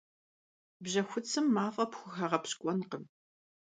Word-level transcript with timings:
Bjexutsım 0.83 1.45
maf'e 1.55 1.85
pxuxeğepşk'uenkhım. 1.91 3.03